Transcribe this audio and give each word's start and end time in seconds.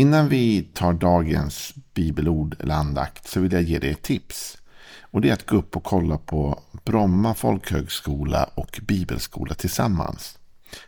Innan 0.00 0.28
vi 0.28 0.62
tar 0.62 0.92
dagens 0.92 1.74
bibelord 1.94 2.56
eller 2.60 2.74
andakt 2.74 3.28
så 3.28 3.40
vill 3.40 3.52
jag 3.52 3.62
ge 3.62 3.78
dig 3.78 3.90
ett 3.90 4.02
tips. 4.02 4.58
Och 5.00 5.20
det 5.20 5.28
är 5.28 5.32
att 5.32 5.46
gå 5.46 5.56
upp 5.56 5.76
och 5.76 5.84
kolla 5.84 6.18
på 6.18 6.60
Bromma 6.84 7.34
folkhögskola 7.34 8.44
och 8.54 8.80
bibelskola 8.82 9.54
tillsammans. 9.54 10.38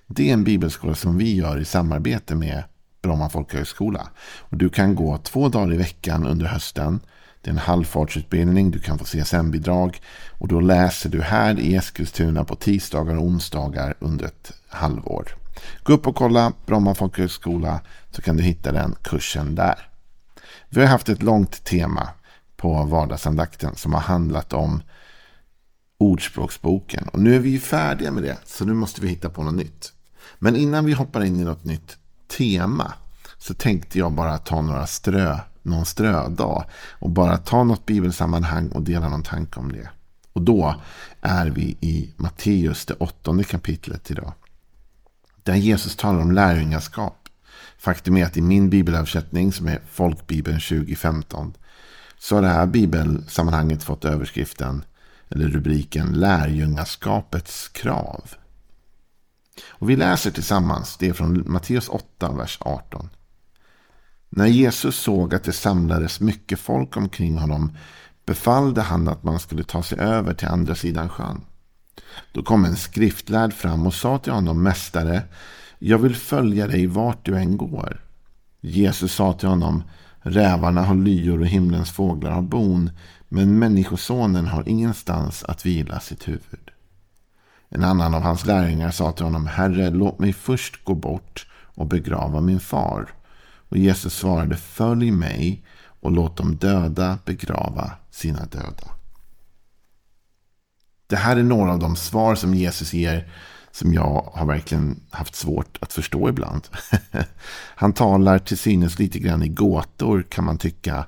Det 0.07 0.29
är 0.29 0.33
en 0.33 0.45
bibelskola 0.45 0.95
som 0.95 1.19
vi 1.19 1.35
gör 1.35 1.59
i 1.59 1.65
samarbete 1.65 2.35
med 2.35 2.65
Bromma 3.03 3.29
folkhögskola. 3.31 4.09
Och 4.39 4.57
du 4.57 4.69
kan 4.69 4.95
gå 4.95 5.19
två 5.19 5.49
dagar 5.49 5.75
i 5.75 5.77
veckan 5.77 6.27
under 6.27 6.47
hösten. 6.47 7.01
Det 7.41 7.51
är 7.51 7.53
en 7.53 7.59
halvfartsutbildning, 7.59 8.71
du 8.71 8.79
kan 8.79 8.99
få 8.99 9.05
CSN-bidrag. 9.05 10.01
Och 10.29 10.49
då 10.49 10.61
läser 10.61 11.11
du 11.11 11.23
här 11.23 11.61
i 11.61 11.75
Eskilstuna 11.75 12.45
på 12.45 12.55
tisdagar 12.55 13.17
och 13.17 13.25
onsdagar 13.25 13.95
under 13.99 14.25
ett 14.27 14.53
halvår. 14.69 15.42
Gå 15.83 15.93
upp 15.93 16.07
och 16.07 16.17
kolla 16.17 16.53
Bromma 16.67 16.95
folkhögskola 16.95 17.81
så 18.11 18.23
kan 18.23 18.37
du 18.37 18.43
hitta 18.43 18.73
den 18.73 18.95
kursen 19.03 19.55
där. 19.55 19.89
Vi 20.69 20.81
har 20.81 20.89
haft 20.89 21.09
ett 21.09 21.23
långt 21.23 21.65
tema 21.65 22.09
på 22.57 22.85
vardagsandakten 22.85 23.77
som 23.77 23.95
har 23.95 24.01
handlat 24.01 24.53
om 24.53 24.83
Ordspråksboken. 25.99 27.09
Och 27.09 27.19
nu 27.19 27.35
är 27.35 27.39
vi 27.39 27.59
färdiga 27.59 28.11
med 28.11 28.23
det, 28.23 28.39
så 28.45 28.65
nu 28.65 28.75
måste 28.75 29.01
vi 29.01 29.09
hitta 29.09 29.31
på 29.31 29.43
något 29.43 29.55
nytt. 29.55 29.93
Men 30.39 30.57
innan 30.57 30.85
vi 30.85 30.93
hoppar 30.93 31.25
in 31.25 31.41
i 31.41 31.45
något 31.45 31.65
nytt 31.65 31.97
tema 32.37 32.93
så 33.39 33.55
tänkte 33.55 33.99
jag 33.99 34.13
bara 34.13 34.39
ta 34.39 34.63
några 34.63 34.87
strö, 34.87 35.39
någon 35.63 35.87
strödag 35.87 36.65
och 36.91 37.11
bara 37.11 37.39
ta 37.39 37.65
något 37.65 37.87
bibelsammanhang 37.87 38.69
och 38.69 38.83
dela 38.83 39.09
någon 39.09 39.23
tanke 39.23 39.61
om 39.61 39.73
det. 39.73 39.89
Och 40.33 40.43
då 40.43 40.75
är 41.21 41.47
vi 41.47 41.77
i 41.81 42.15
Matteus, 42.17 42.87
det 42.87 42.95
åttonde 42.95 43.45
kapitlet 43.45 44.11
idag. 44.11 44.33
Där 45.43 45.55
Jesus 45.55 45.97
talar 45.97 46.21
om 46.21 46.33
lärjungaskap. 46.33 47.29
Faktum 47.79 48.17
är 48.17 48.25
att 48.25 48.37
i 48.37 48.43
min 48.43 48.71
bibelöversättning 48.71 49.53
som 49.53 49.69
är 49.69 49.81
Folkbibeln 49.91 50.61
2015 50.61 51.55
så 52.19 52.35
har 52.35 52.43
det 52.43 52.49
här 52.49 52.67
bibelsammanhanget 52.67 53.83
fått 53.83 54.05
överskriften 54.05 54.85
eller 55.29 55.49
rubriken 55.49 56.13
Lärjungaskapets 56.13 57.69
krav. 57.69 58.35
Och 59.65 59.91
vi 59.91 59.97
läser 59.97 60.31
tillsammans, 60.31 60.97
det 60.97 61.09
är 61.09 61.13
från 61.13 61.53
Matteus 61.53 61.89
8, 61.89 62.33
vers 62.33 62.59
18. 62.61 63.09
När 64.29 64.47
Jesus 64.47 64.97
såg 64.97 65.35
att 65.35 65.45
det 65.45 65.53
samlades 65.53 66.21
mycket 66.21 66.59
folk 66.59 66.97
omkring 66.97 67.39
honom 67.39 67.77
befallde 68.27 68.81
han 68.81 69.09
att 69.09 69.23
man 69.23 69.41
skulle 69.41 69.65
ta 69.65 69.83
sig 69.83 69.99
över 69.99 70.35
till 70.35 70.49
andra 70.49 70.75
sidan 70.75 71.09
sjön. 71.09 71.41
Då 72.33 72.43
kom 72.43 72.65
en 72.65 72.77
skriftlärd 72.77 73.53
fram 73.53 73.87
och 73.87 73.95
sa 73.95 74.19
till 74.19 74.33
honom, 74.33 74.63
Mästare, 74.63 75.23
jag 75.79 75.99
vill 75.99 76.17
följa 76.17 76.67
dig 76.67 76.87
vart 76.87 77.25
du 77.25 77.37
än 77.37 77.57
går. 77.57 78.01
Jesus 78.61 79.15
sa 79.15 79.33
till 79.33 79.49
honom, 79.49 79.83
Rävarna 80.21 80.83
har 80.83 80.95
lyor 80.95 81.41
och 81.41 81.47
himlens 81.47 81.91
fåglar 81.91 82.31
har 82.31 82.43
bon, 82.43 82.91
men 83.29 83.59
människosonen 83.59 84.47
har 84.47 84.69
ingenstans 84.69 85.45
att 85.45 85.67
vila 85.67 86.01
sitt 86.01 86.29
huvud. 86.29 86.71
En 87.69 87.85
annan 87.85 88.15
av 88.15 88.23
hans 88.23 88.47
lärjungar 88.47 88.91
sa 88.91 89.13
till 89.13 89.25
honom, 89.25 89.47
Herre, 89.47 89.91
låt 89.91 90.19
mig 90.19 90.33
först 90.33 90.85
gå 90.85 90.95
bort 90.95 91.47
och 91.75 91.87
begrava 91.87 92.41
min 92.41 92.61
far. 92.61 93.09
Och 93.69 93.77
Jesus 93.77 94.15
svarade, 94.15 94.57
Följ 94.57 95.11
mig 95.11 95.65
och 96.01 96.13
låt 96.13 96.37
de 96.37 96.57
döda 96.57 97.19
begrava 97.25 97.91
sina 98.11 98.45
döda. 98.45 99.02
Det 101.13 101.19
här 101.19 101.37
är 101.37 101.43
några 101.43 101.73
av 101.73 101.79
de 101.79 101.97
svar 101.97 102.35
som 102.35 102.55
Jesus 102.55 102.93
ger 102.93 103.29
som 103.73 103.95
jag 103.95 104.31
har 104.35 104.47
verkligen 104.47 105.01
haft 105.11 105.35
svårt 105.35 105.79
att 105.81 105.93
förstå 105.93 106.29
ibland. 106.29 106.69
Han 107.75 107.93
talar 107.93 108.39
till 108.39 108.59
synes 108.59 108.99
lite 108.99 109.19
grann 109.19 109.43
i 109.43 109.49
gåtor 109.49 110.25
kan 110.29 110.45
man 110.45 110.59
tycka. 110.59 111.05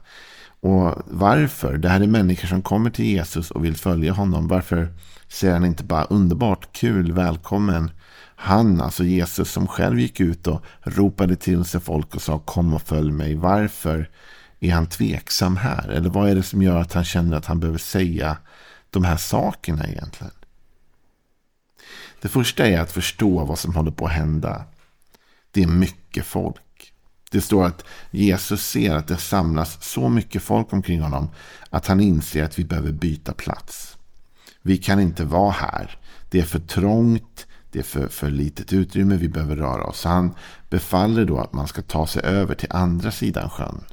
Och 0.60 0.94
varför? 1.06 1.78
Det 1.78 1.88
här 1.88 2.00
är 2.00 2.06
människor 2.06 2.48
som 2.48 2.62
kommer 2.62 2.90
till 2.90 3.04
Jesus 3.04 3.50
och 3.50 3.64
vill 3.64 3.76
följa 3.76 4.12
honom. 4.12 4.48
Varför 4.48 4.88
säger 5.28 5.54
han 5.54 5.64
inte 5.64 5.84
bara 5.84 6.04
underbart, 6.04 6.72
kul, 6.72 7.12
välkommen? 7.12 7.90
Han, 8.36 8.80
alltså 8.80 9.04
Jesus 9.04 9.50
som 9.50 9.66
själv 9.66 10.00
gick 10.00 10.20
ut 10.20 10.46
och 10.46 10.64
ropade 10.82 11.36
till 11.36 11.64
sig 11.64 11.80
folk 11.80 12.14
och 12.14 12.22
sa 12.22 12.38
kom 12.38 12.74
och 12.74 12.82
följ 12.82 13.12
mig. 13.12 13.34
Varför 13.34 14.10
är 14.60 14.72
han 14.72 14.86
tveksam 14.86 15.56
här? 15.56 15.88
Eller 15.88 16.10
vad 16.10 16.28
är 16.28 16.34
det 16.34 16.42
som 16.42 16.62
gör 16.62 16.80
att 16.80 16.92
han 16.92 17.04
känner 17.04 17.36
att 17.36 17.46
han 17.46 17.60
behöver 17.60 17.78
säga 17.78 18.36
de 18.94 19.04
här 19.04 19.16
sakerna 19.16 19.86
egentligen? 19.86 20.32
Det 22.22 22.28
första 22.28 22.66
är 22.66 22.80
att 22.80 22.92
förstå 22.92 23.44
vad 23.44 23.58
som 23.58 23.74
håller 23.74 23.90
på 23.90 24.06
att 24.06 24.12
hända. 24.12 24.64
Det 25.50 25.62
är 25.62 25.66
mycket 25.66 26.26
folk. 26.26 26.92
Det 27.30 27.40
står 27.40 27.64
att 27.66 27.84
Jesus 28.10 28.66
ser 28.66 28.94
att 28.94 29.08
det 29.08 29.16
samlas 29.16 29.84
så 29.84 30.08
mycket 30.08 30.42
folk 30.42 30.72
omkring 30.72 31.00
honom 31.00 31.28
att 31.70 31.86
han 31.86 32.00
inser 32.00 32.44
att 32.44 32.58
vi 32.58 32.64
behöver 32.64 32.92
byta 32.92 33.32
plats. 33.32 33.96
Vi 34.62 34.76
kan 34.76 35.00
inte 35.00 35.24
vara 35.24 35.50
här. 35.50 35.98
Det 36.30 36.40
är 36.40 36.44
för 36.44 36.58
trångt. 36.58 37.46
Det 37.70 37.78
är 37.78 37.82
för, 37.82 38.08
för 38.08 38.30
litet 38.30 38.72
utrymme. 38.72 39.16
Vi 39.16 39.28
behöver 39.28 39.56
röra 39.56 39.84
oss. 39.84 40.04
Han 40.04 40.34
befaller 40.70 41.24
då 41.24 41.38
att 41.38 41.52
man 41.52 41.68
ska 41.68 41.82
ta 41.82 42.06
sig 42.06 42.22
över 42.22 42.54
till 42.54 42.68
andra 42.70 43.10
sidan 43.10 43.50
sjön. 43.50 43.84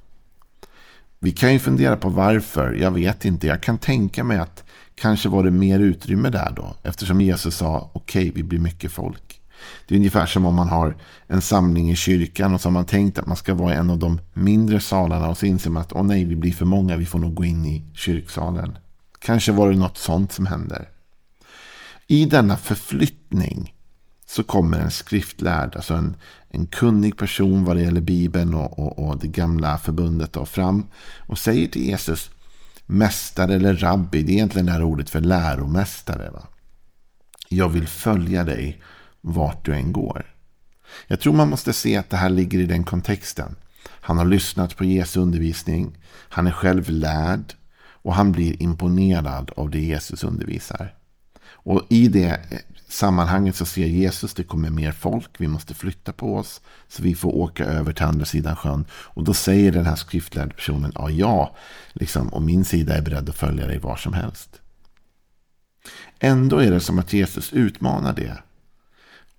Vi 1.20 1.32
kan 1.32 1.54
ju 1.54 1.60
fundera 1.60 1.98
på 1.98 2.10
varför. 2.10 2.74
Jag 2.74 2.92
vet 2.92 3.26
inte. 3.26 3.48
Jag 3.48 3.64
kan 3.64 3.78
tänka 3.78 4.24
mig 4.24 4.38
att 4.38 4.64
Kanske 4.96 5.30
var 5.30 5.44
det 5.44 5.52
mer 5.52 5.80
utrymme 5.80 6.30
där 6.30 6.54
då. 6.56 6.76
Eftersom 6.84 7.22
Jesus 7.22 7.56
sa 7.56 7.90
okej, 7.94 8.22
okay, 8.22 8.32
vi 8.36 8.44
blir 8.44 8.60
mycket 8.60 8.92
folk. 8.92 9.42
Det 9.88 9.96
är 9.96 9.98
ungefär 9.98 10.26
som 10.26 10.46
om 10.46 10.56
man 10.56 10.70
har 10.70 10.96
en 11.28 11.42
samling 11.42 11.92
i 11.92 11.96
kyrkan 11.96 12.54
och 12.54 12.62
så 12.62 12.70
har 12.70 12.74
man 12.74 12.86
tänkt 12.86 13.20
att 13.20 13.28
man 13.28 13.38
ska 13.38 13.54
vara 13.54 13.74
i 13.74 13.78
en 13.78 13.90
av 13.90 13.98
de 13.98 14.20
mindre 14.34 14.80
salarna 14.80 15.30
och 15.30 15.38
så 15.38 15.46
inser 15.46 15.70
man 15.70 15.82
att 15.82 15.94
åh 15.94 16.04
nej, 16.04 16.26
vi 16.26 16.36
blir 16.36 16.52
för 16.52 16.66
många, 16.66 16.98
vi 16.98 17.06
får 17.06 17.20
nog 17.20 17.34
gå 17.34 17.46
in 17.46 17.66
i 17.66 17.84
kyrksalen. 17.94 18.78
Kanske 19.20 19.52
var 19.52 19.72
det 19.72 19.78
något 19.78 19.98
sånt 19.98 20.32
som 20.32 20.46
händer. 20.46 20.90
I 22.08 22.26
denna 22.26 22.58
förflyttning 22.58 23.74
så 24.26 24.44
kommer 24.44 24.80
en 24.80 24.92
skriftlärd, 24.92 25.76
alltså 25.76 25.94
en, 25.94 26.16
en 26.50 26.66
kunnig 26.66 27.18
person 27.18 27.64
vad 27.64 27.76
det 27.76 27.82
gäller 27.82 28.02
Bibeln 28.02 28.54
och, 28.54 28.80
och, 28.80 29.00
och 29.00 29.20
det 29.20 29.28
gamla 29.28 29.78
förbundet 29.78 30.34
då, 30.34 30.46
fram 30.46 30.86
och 31.18 31.38
säger 31.38 31.68
till 31.68 31.86
Jesus 31.86 32.30
mästare 32.92 33.56
eller 33.56 33.76
rabbi. 33.76 34.24
Det 34.24 34.32
är 34.32 34.34
egentligen 34.34 34.66
det 34.66 34.72
här 34.72 34.84
ordet 34.84 35.10
för 35.10 35.22
läromästare. 35.22 36.30
Va? 36.30 36.48
Jag 37.50 37.70
vill 37.70 37.88
följa 37.88 38.44
dig 38.44 38.82
vart 39.22 39.66
du 39.66 39.74
än 39.74 39.92
går. 39.92 40.36
Jag 41.08 41.20
tror 41.20 41.34
man 41.34 41.50
måste 41.50 41.74
se 41.74 41.98
att 41.98 42.10
det 42.10 42.18
här 42.18 42.30
ligger 42.30 42.60
i 42.60 42.66
den 42.66 42.84
kontexten. 42.84 43.56
Han 43.88 44.18
har 44.18 44.26
lyssnat 44.26 44.78
på 44.78 44.86
Jesu 44.86 45.20
undervisning. 45.20 45.98
Han 46.30 46.48
är 46.48 46.52
själv 46.52 46.90
lärd. 46.90 47.54
Och 48.04 48.16
han 48.16 48.32
blir 48.32 48.62
imponerad 48.62 49.52
av 49.56 49.70
det 49.70 49.80
Jesus 49.80 50.24
undervisar. 50.24 50.94
Och 51.54 51.82
i 51.90 52.08
det 52.08 52.40
sammanhanget 52.88 53.56
så 53.56 53.66
ser 53.66 53.88
Jesus 53.88 54.34
det 54.34 54.44
kommer 54.44 54.70
mer 54.70 54.92
folk. 54.92 55.30
Vi 55.38 55.48
måste 55.48 55.74
flytta 55.74 56.14
på 56.14 56.36
oss. 56.36 56.62
Så 56.88 57.04
vi 57.04 57.16
får 57.16 57.36
åka 57.36 57.66
över 57.66 57.94
till 57.94 58.06
andra 58.06 58.26
sidan 58.26 58.56
sjön. 58.56 58.86
Och 58.92 59.24
då 59.24 59.34
säger 59.34 59.72
den 59.72 59.86
här 59.86 59.96
skriftlärde 59.96 60.54
personen. 60.54 60.92
Ja, 60.96 61.10
ja, 61.10 61.56
liksom, 61.94 62.28
och 62.28 62.42
min 62.42 62.66
sida 62.66 62.98
är 62.98 63.02
beredd 63.02 63.30
att 63.30 63.36
följa 63.36 63.68
dig 63.68 63.80
var 63.80 63.96
som 63.96 64.14
helst. 64.14 64.62
Ändå 66.20 66.58
är 66.58 66.72
det 66.72 66.80
som 66.80 67.00
att 67.00 67.14
Jesus 67.14 67.54
utmanar 67.54 68.14
det. 68.14 68.38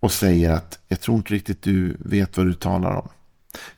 Och 0.01 0.13
säger 0.13 0.51
att 0.51 0.79
jag 0.89 1.01
tror 1.01 1.17
inte 1.17 1.35
riktigt 1.35 1.63
du 1.63 1.97
vet 1.99 2.37
vad 2.37 2.47
du 2.47 2.55
talar 2.55 2.97
om. 2.97 3.09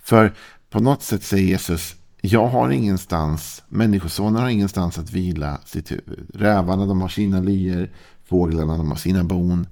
För 0.03 0.35
på 0.71 0.81
något 0.81 1.03
sätt 1.03 1.23
säger 1.23 1.45
Jesus. 1.45 1.97
Jag 2.21 2.47
har 2.47 2.71
ingenstans, 2.71 3.63
människosonen 3.69 4.43
har 4.43 4.49
ingenstans 4.49 4.99
att 4.99 5.11
vila 5.11 5.61
sitt 5.65 5.93
huvud. 5.93 6.31
Rävarna 6.35 6.87
de 6.87 7.01
har 7.01 7.09
sina 7.09 7.41
lyer, 7.41 7.91
Fåglarna 8.25 8.77
de 8.77 8.89
har 8.89 8.97
sina 8.97 9.25
bon. 9.25 9.67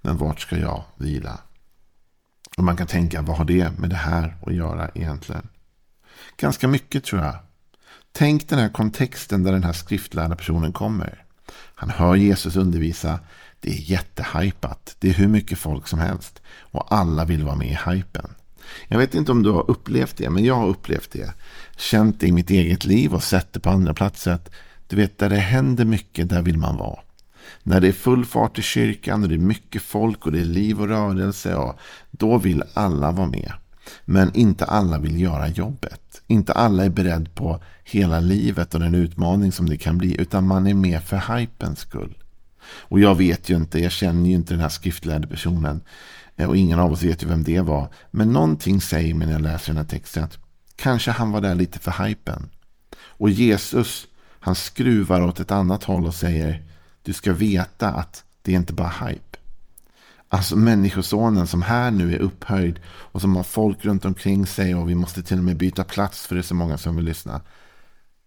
Men 0.00 0.16
vart 0.16 0.40
ska 0.40 0.58
jag 0.58 0.84
vila? 0.96 1.38
Och 2.56 2.64
man 2.64 2.76
kan 2.76 2.86
tänka, 2.86 3.22
vad 3.22 3.36
har 3.36 3.44
det 3.44 3.78
med 3.78 3.90
det 3.90 3.96
här 3.96 4.36
att 4.46 4.54
göra 4.54 4.90
egentligen? 4.94 5.48
Ganska 6.36 6.68
mycket 6.68 7.04
tror 7.04 7.22
jag. 7.22 7.36
Tänk 8.12 8.48
den 8.48 8.58
här 8.58 8.68
kontexten 8.68 9.42
där 9.42 9.52
den 9.52 9.64
här 9.64 9.72
skriftlärda 9.72 10.36
personen 10.36 10.72
kommer. 10.72 11.24
Han 11.74 11.90
hör 11.90 12.14
Jesus 12.14 12.56
undervisa. 12.56 13.20
Det 13.60 13.70
är 13.70 13.90
jättehypat. 13.90 14.96
Det 14.98 15.08
är 15.08 15.14
hur 15.14 15.28
mycket 15.28 15.58
folk 15.58 15.88
som 15.88 15.98
helst. 15.98 16.42
Och 16.60 16.94
alla 16.94 17.24
vill 17.24 17.44
vara 17.44 17.56
med 17.56 17.68
i 17.68 17.78
hypen. 17.90 18.34
Jag 18.88 18.98
vet 18.98 19.14
inte 19.14 19.32
om 19.32 19.42
du 19.42 19.50
har 19.50 19.70
upplevt 19.70 20.16
det, 20.16 20.30
men 20.30 20.44
jag 20.44 20.54
har 20.54 20.66
upplevt 20.66 21.10
det. 21.10 21.32
Känt 21.76 22.20
det 22.20 22.26
i 22.26 22.32
mitt 22.32 22.50
eget 22.50 22.84
liv 22.84 23.14
och 23.14 23.22
sett 23.22 23.52
det 23.52 23.60
på 23.60 23.70
andra 23.70 23.94
platser. 23.94 24.38
du 24.86 24.96
vet, 24.96 25.18
där 25.18 25.30
det 25.30 25.36
händer 25.36 25.84
mycket, 25.84 26.28
där 26.28 26.42
vill 26.42 26.58
man 26.58 26.76
vara. 26.76 26.98
När 27.62 27.80
det 27.80 27.88
är 27.88 27.92
full 27.92 28.24
fart 28.24 28.58
i 28.58 28.62
kyrkan 28.62 29.22
och 29.22 29.28
det 29.28 29.34
är 29.34 29.38
mycket 29.38 29.82
folk 29.82 30.26
och 30.26 30.32
det 30.32 30.40
är 30.40 30.44
liv 30.44 30.80
och 30.80 30.88
rörelse. 30.88 31.50
Ja, 31.50 31.76
då 32.10 32.38
vill 32.38 32.62
alla 32.74 33.10
vara 33.10 33.26
med. 33.26 33.52
Men 34.04 34.34
inte 34.34 34.64
alla 34.64 34.98
vill 34.98 35.20
göra 35.20 35.48
jobbet. 35.48 36.22
Inte 36.26 36.52
alla 36.52 36.84
är 36.84 36.90
beredd 36.90 37.34
på 37.34 37.60
hela 37.84 38.20
livet 38.20 38.74
och 38.74 38.80
den 38.80 38.94
utmaning 38.94 39.52
som 39.52 39.68
det 39.68 39.76
kan 39.76 39.98
bli. 39.98 40.20
Utan 40.20 40.46
man 40.46 40.66
är 40.66 40.74
med 40.74 41.02
för 41.02 41.36
hypens 41.36 41.78
skull. 41.80 42.14
Och 42.64 43.00
jag 43.00 43.14
vet 43.14 43.50
ju 43.50 43.56
inte, 43.56 43.78
jag 43.78 43.92
känner 43.92 44.28
ju 44.28 44.34
inte 44.34 44.54
den 44.54 44.60
här 44.60 44.68
skriftlärde 44.68 45.26
personen. 45.26 45.80
Eh, 46.36 46.48
och 46.48 46.56
ingen 46.56 46.78
av 46.78 46.92
oss 46.92 47.02
vet 47.02 47.22
ju 47.22 47.26
vem 47.26 47.44
det 47.44 47.60
var. 47.60 47.88
Men 48.10 48.32
någonting 48.32 48.80
säger 48.80 49.14
mig 49.14 49.26
när 49.26 49.34
jag 49.34 49.42
läser 49.42 49.66
den 49.66 49.76
här 49.76 49.84
texten 49.84 50.24
att 50.24 50.38
kanske 50.76 51.10
han 51.10 51.30
var 51.30 51.40
där 51.40 51.54
lite 51.54 51.78
för 51.78 52.04
hypen. 52.04 52.50
Och 52.96 53.30
Jesus, 53.30 54.06
han 54.40 54.54
skruvar 54.54 55.20
åt 55.20 55.40
ett 55.40 55.50
annat 55.50 55.84
håll 55.84 56.06
och 56.06 56.14
säger 56.14 56.62
du 57.04 57.12
ska 57.12 57.32
veta 57.32 57.88
att 57.88 58.24
det 58.42 58.52
är 58.52 58.56
inte 58.56 58.72
bara 58.72 58.88
hype. 58.88 59.38
Alltså 60.28 60.56
människosonen 60.56 61.46
som 61.46 61.62
här 61.62 61.90
nu 61.90 62.14
är 62.14 62.18
upphöjd 62.18 62.80
och 62.86 63.20
som 63.20 63.36
har 63.36 63.42
folk 63.42 63.84
runt 63.84 64.04
omkring 64.04 64.46
sig 64.46 64.74
och 64.74 64.90
vi 64.90 64.94
måste 64.94 65.22
till 65.22 65.38
och 65.38 65.44
med 65.44 65.56
byta 65.56 65.84
plats 65.84 66.26
för 66.26 66.34
det 66.34 66.40
är 66.40 66.42
så 66.42 66.54
många 66.54 66.78
som 66.78 66.96
vill 66.96 67.04
lyssna. 67.04 67.40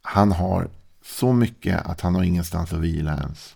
Han 0.01 0.31
har 0.31 0.69
så 1.05 1.33
mycket 1.33 1.85
att 1.85 2.01
han 2.01 2.15
har 2.15 2.23
ingenstans 2.23 2.73
att 2.73 2.79
vila 2.79 3.17
ens. 3.17 3.55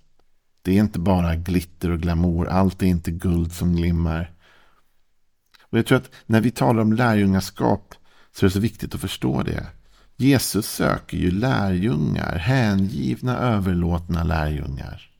Det 0.62 0.72
är 0.72 0.80
inte 0.80 1.00
bara 1.00 1.36
glitter 1.36 1.92
och 1.92 2.00
glamour. 2.00 2.48
Allt 2.48 2.82
är 2.82 2.88
inte 2.88 3.12
guld 3.12 3.54
som 3.54 3.76
glimmar. 3.76 4.32
Och 5.62 5.78
jag 5.78 5.86
tror 5.86 5.98
att 5.98 6.12
när 6.26 6.42
vi 6.42 6.52
talar 6.52 6.82
om 6.82 6.94
lärjungaskap 6.94 7.96
så 8.36 8.46
är 8.46 8.50
det 8.50 8.54
så 8.54 8.60
viktigt 8.60 8.96
att 8.96 9.02
förstå 9.02 9.44
det. 9.44 9.68
Jesus 10.16 10.70
söker 10.70 11.18
ju 11.18 11.32
lärjungar, 11.32 12.38
hängivna, 12.38 13.38
överlåtna 13.38 14.24
lärjungar. 14.24 15.11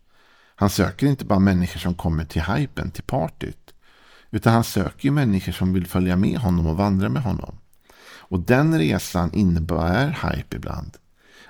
Han 0.62 0.70
söker 0.70 1.08
inte 1.08 1.26
bara 1.26 1.40
människor 1.40 1.80
som 1.80 1.94
kommer 1.94 2.26
till 2.26 2.42
hypen, 2.42 2.92
till 2.92 3.04
partyt. 3.04 3.74
Utan 4.32 4.54
han 4.54 4.64
söker 4.64 5.06
ju 5.06 5.12
människor 5.12 5.52
som 5.52 5.74
vill 5.74 5.88
följa 5.88 6.16
med 6.16 6.38
honom 6.38 6.68
och 6.68 6.78
vandra 6.78 7.10
med 7.10 7.24
honom. 7.24 7.56
Och 8.04 8.40
den 8.40 8.80
resan 8.80 9.34
innebär 9.34 10.08
hype 10.08 10.56
ibland. 10.56 10.98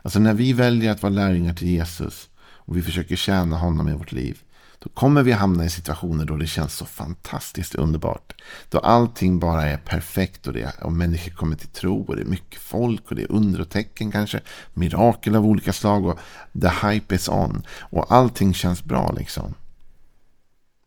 Alltså 0.02 0.20
när 0.20 0.34
vi 0.34 0.54
väljer 0.54 0.92
att 0.92 1.04
vara 1.04 1.14
lärjungar 1.14 1.54
till 1.54 1.68
Jesus 1.68 2.30
och 2.40 2.78
vi 2.78 2.82
försöker 2.82 3.16
tjäna 3.16 3.58
honom 3.58 3.90
i 3.90 3.94
vårt 3.94 4.12
liv. 4.12 4.42
Då 4.84 4.90
kommer 4.90 5.24
vi 5.24 5.32
hamna 5.32 5.66
i 5.66 5.70
situationer 5.70 6.26
då 6.26 6.38
det 6.38 6.48
känns 6.48 6.74
så 6.74 6.86
fantastiskt 6.86 7.76
underbart. 7.76 8.42
Då 8.70 8.80
allting 8.80 9.40
bara 9.40 9.68
är 9.68 9.78
perfekt 9.78 10.48
och, 10.48 10.54
det, 10.54 10.76
och 10.82 10.92
människor 10.92 11.32
kommer 11.32 11.56
till 11.56 11.68
tro 11.68 12.02
och 12.02 12.16
det 12.16 12.22
är 12.22 12.26
mycket 12.26 12.62
folk 12.62 13.10
och 13.10 13.16
det 13.16 13.22
är 13.22 13.32
under 13.32 13.62
och 13.62 13.70
tecken 13.70 14.12
kanske. 14.12 14.42
Mirakel 14.74 15.36
av 15.36 15.46
olika 15.46 15.74
slag 15.74 16.06
och 16.06 16.20
the 16.62 16.88
hype 16.88 17.16
is 17.16 17.30
on. 17.30 17.64
Och 17.80 18.12
allting 18.12 18.54
känns 18.54 18.84
bra 18.84 19.12
liksom. 19.18 19.54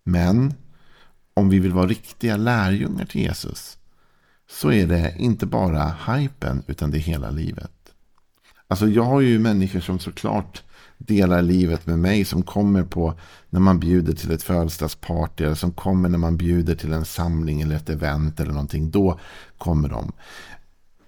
Men 0.04 0.54
om 1.34 1.48
vi 1.48 1.58
vill 1.58 1.72
vara 1.72 1.86
riktiga 1.86 2.36
lärjungar 2.36 3.04
till 3.04 3.20
Jesus 3.20 3.78
så 4.50 4.72
är 4.72 4.86
det 4.86 5.14
inte 5.18 5.46
bara 5.46 5.96
hypen 6.06 6.62
utan 6.66 6.90
det 6.90 6.98
är 6.98 7.00
hela 7.00 7.30
livet. 7.30 7.70
Alltså 8.68 8.88
jag 8.88 9.04
har 9.04 9.20
ju 9.20 9.38
människor 9.38 9.80
som 9.80 9.98
såklart 9.98 10.62
delar 10.98 11.42
livet 11.42 11.86
med 11.86 11.98
mig. 11.98 12.24
Som 12.24 12.42
kommer 12.42 12.82
på 12.82 13.14
när 13.50 13.60
man 13.60 13.80
bjuder 13.80 14.12
till 14.12 14.30
ett 14.30 14.42
födelsedagsparty. 14.42 15.44
Eller 15.44 15.54
som 15.54 15.72
kommer 15.72 16.08
när 16.08 16.18
man 16.18 16.36
bjuder 16.36 16.74
till 16.74 16.92
en 16.92 17.04
samling 17.04 17.60
eller 17.60 17.76
ett 17.76 17.90
event 17.90 18.40
eller 18.40 18.52
någonting. 18.52 18.90
Då 18.90 19.18
kommer 19.58 19.88
de. 19.88 20.12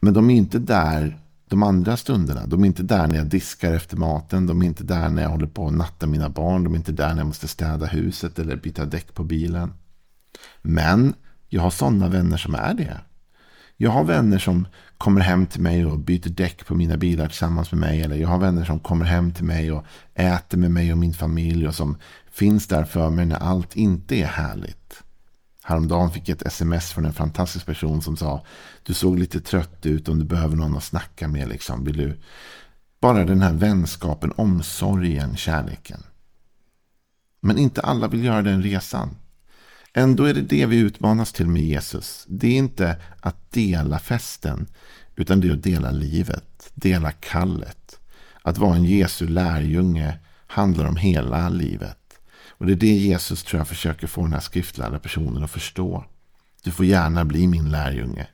Men 0.00 0.14
de 0.14 0.30
är 0.30 0.34
inte 0.34 0.58
där 0.58 1.18
de 1.48 1.62
andra 1.62 1.96
stunderna. 1.96 2.46
De 2.46 2.62
är 2.62 2.66
inte 2.66 2.82
där 2.82 3.06
när 3.06 3.16
jag 3.16 3.26
diskar 3.26 3.72
efter 3.72 3.96
maten. 3.96 4.46
De 4.46 4.62
är 4.62 4.66
inte 4.66 4.84
där 4.84 5.08
när 5.08 5.22
jag 5.22 5.30
håller 5.30 5.46
på 5.46 5.66
att 5.66 5.72
natta 5.72 6.06
mina 6.06 6.28
barn. 6.28 6.64
De 6.64 6.72
är 6.72 6.76
inte 6.76 6.92
där 6.92 7.08
när 7.08 7.18
jag 7.18 7.26
måste 7.26 7.48
städa 7.48 7.86
huset 7.86 8.38
eller 8.38 8.56
byta 8.56 8.84
däck 8.84 9.14
på 9.14 9.24
bilen. 9.24 9.72
Men 10.62 11.14
jag 11.48 11.62
har 11.62 11.70
sådana 11.70 12.08
vänner 12.08 12.36
som 12.36 12.54
är 12.54 12.74
det. 12.74 13.00
Jag 13.76 13.90
har 13.90 14.04
vänner 14.04 14.38
som 14.38 14.66
kommer 14.98 15.20
hem 15.20 15.46
till 15.46 15.60
mig 15.60 15.86
och 15.86 15.98
byter 15.98 16.28
däck 16.28 16.66
på 16.66 16.74
mina 16.74 16.96
bilar 16.96 17.28
tillsammans 17.28 17.72
med 17.72 17.80
mig. 17.80 18.02
Eller 18.02 18.16
jag 18.16 18.28
har 18.28 18.38
vänner 18.38 18.64
som 18.64 18.80
kommer 18.80 19.04
hem 19.04 19.32
till 19.32 19.44
mig 19.44 19.72
och 19.72 19.84
äter 20.14 20.58
med 20.58 20.70
mig 20.70 20.92
och 20.92 20.98
min 20.98 21.14
familj. 21.14 21.68
Och 21.68 21.74
som 21.74 21.96
finns 22.30 22.66
där 22.66 22.84
för 22.84 23.10
mig 23.10 23.26
när 23.26 23.36
allt 23.36 23.76
inte 23.76 24.16
är 24.16 24.26
härligt. 24.26 25.02
Häromdagen 25.62 26.10
fick 26.10 26.28
jag 26.28 26.36
ett 26.36 26.46
sms 26.46 26.92
från 26.92 27.04
en 27.04 27.12
fantastisk 27.12 27.66
person 27.66 28.02
som 28.02 28.16
sa 28.16 28.44
Du 28.82 28.94
såg 28.94 29.18
lite 29.18 29.40
trött 29.40 29.86
ut 29.86 30.08
om 30.08 30.18
du 30.18 30.24
behöver 30.24 30.56
någon 30.56 30.76
att 30.76 30.84
snacka 30.84 31.28
med. 31.28 31.48
Liksom. 31.48 31.84
Vill 31.84 31.96
du... 31.96 32.20
Bara 33.00 33.24
den 33.24 33.42
här 33.42 33.52
vänskapen, 33.52 34.32
omsorgen, 34.36 35.36
kärleken. 35.36 36.02
Men 37.40 37.58
inte 37.58 37.80
alla 37.80 38.08
vill 38.08 38.24
göra 38.24 38.42
den 38.42 38.62
resan. 38.62 39.16
Ändå 39.98 40.24
är 40.24 40.34
det 40.34 40.40
det 40.40 40.66
vi 40.66 40.76
utmanas 40.76 41.32
till 41.32 41.46
med 41.46 41.62
Jesus. 41.62 42.24
Det 42.28 42.46
är 42.46 42.58
inte 42.58 42.96
att 43.20 43.52
dela 43.52 43.98
festen, 43.98 44.66
utan 45.14 45.40
det 45.40 45.48
är 45.48 45.52
att 45.52 45.62
dela 45.62 45.90
livet, 45.90 46.70
dela 46.74 47.12
kallet. 47.12 48.00
Att 48.42 48.58
vara 48.58 48.76
en 48.76 48.84
Jesu 48.84 49.28
lärjunge 49.28 50.18
handlar 50.46 50.84
om 50.84 50.96
hela 50.96 51.48
livet. 51.48 51.98
Och 52.48 52.66
det 52.66 52.72
är 52.72 52.76
det 52.76 52.86
Jesus 52.86 53.42
tror 53.42 53.60
jag 53.60 53.68
försöker 53.68 54.06
få 54.06 54.22
den 54.22 54.32
här 54.32 54.40
skriftlärda 54.40 54.98
personen 54.98 55.44
att 55.44 55.50
förstå. 55.50 56.04
Du 56.64 56.70
får 56.70 56.86
gärna 56.86 57.24
bli 57.24 57.46
min 57.46 57.70
lärjunge. 57.70 58.26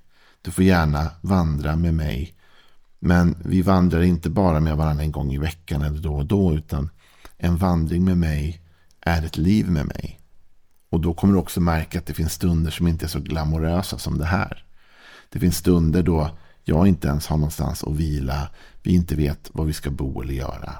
Du 0.42 0.50
får 0.50 0.64
gärna 0.64 1.10
vandra 1.20 1.76
med 1.76 1.94
mig. 1.94 2.34
Men 2.98 3.36
vi 3.44 3.62
vandrar 3.62 4.02
inte 4.02 4.30
bara 4.30 4.60
med 4.60 4.76
varandra 4.76 5.04
en 5.04 5.12
gång 5.12 5.32
i 5.32 5.38
veckan 5.38 5.82
eller 5.82 6.00
då 6.00 6.14
och 6.14 6.26
då. 6.26 6.54
Utan 6.54 6.90
en 7.36 7.56
vandring 7.56 8.04
med 8.04 8.18
mig 8.18 8.62
är 9.00 9.22
ett 9.22 9.36
liv 9.36 9.70
med 9.70 9.86
mig. 9.86 10.18
Och 10.92 11.00
då 11.00 11.14
kommer 11.14 11.34
du 11.34 11.40
också 11.40 11.60
märka 11.60 11.98
att 11.98 12.06
det 12.06 12.14
finns 12.14 12.32
stunder 12.32 12.70
som 12.70 12.88
inte 12.88 13.06
är 13.06 13.08
så 13.08 13.20
glamorösa 13.20 13.98
som 13.98 14.18
det 14.18 14.24
här. 14.24 14.64
Det 15.30 15.38
finns 15.38 15.56
stunder 15.56 16.02
då 16.02 16.30
jag 16.64 16.86
inte 16.86 17.08
ens 17.08 17.26
har 17.26 17.36
någonstans 17.36 17.84
att 17.84 17.96
vila. 17.96 18.48
Vi 18.82 18.94
inte 18.94 19.14
vet 19.14 19.50
vad 19.52 19.66
vi 19.66 19.72
ska 19.72 19.90
bo 19.90 20.22
eller 20.22 20.34
göra. 20.34 20.74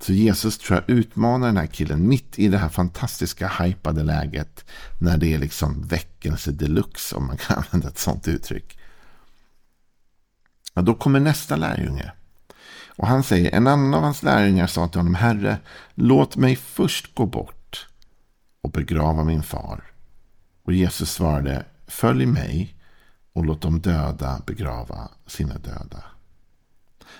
Så 0.00 0.12
Jesus 0.12 0.58
tror 0.58 0.78
jag 0.78 0.96
utmanar 0.96 1.46
den 1.46 1.56
här 1.56 1.66
killen 1.66 2.08
mitt 2.08 2.38
i 2.38 2.48
det 2.48 2.58
här 2.58 2.68
fantastiska 2.68 3.48
hypade 3.48 4.02
läget. 4.02 4.64
När 5.00 5.18
det 5.18 5.34
är 5.34 5.38
liksom 5.38 5.82
väckelse 5.82 6.50
deluxe 6.50 7.16
om 7.16 7.26
man 7.26 7.36
kan 7.36 7.56
använda 7.62 7.88
ett 7.88 7.98
sånt 7.98 8.28
uttryck. 8.28 8.78
Ja, 10.74 10.82
då 10.82 10.94
kommer 10.94 11.20
nästa 11.20 11.56
lärjunge. 11.56 12.12
Och 12.96 13.06
han 13.06 13.22
säger, 13.22 13.54
en 13.54 13.66
annan 13.66 13.94
av 13.94 14.02
hans 14.02 14.22
lärjungar 14.22 14.66
sa 14.66 14.88
till 14.88 14.98
honom, 14.98 15.14
Herre, 15.14 15.58
låt 15.94 16.36
mig 16.36 16.56
först 16.56 17.14
gå 17.14 17.26
bort 17.26 17.57
och 18.68 18.72
begrava 18.72 19.24
min 19.24 19.42
far. 19.42 19.84
Och 20.64 20.72
Jesus 20.72 21.12
svarade, 21.12 21.64
följ 21.86 22.26
mig 22.26 22.74
och 23.32 23.44
låt 23.44 23.60
de 23.60 23.80
döda 23.80 24.42
begrava 24.46 25.08
sina 25.26 25.54
döda. 25.54 26.04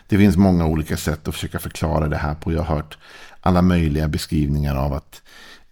Det 0.08 0.18
finns 0.18 0.36
många 0.36 0.66
olika 0.66 0.96
sätt 0.96 1.28
att 1.28 1.34
försöka 1.34 1.58
förklara 1.58 2.08
det 2.08 2.16
här 2.16 2.34
på. 2.34 2.52
Jag 2.52 2.62
har 2.62 2.76
hört 2.76 2.98
alla 3.40 3.62
möjliga 3.62 4.08
beskrivningar 4.08 4.76
av 4.76 4.92
att 4.92 5.22